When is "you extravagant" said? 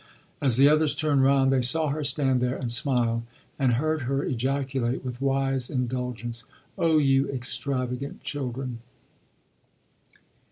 6.97-8.23